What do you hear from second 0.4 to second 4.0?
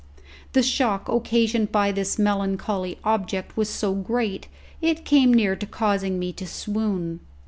The shock occasioned by this melancholy object was so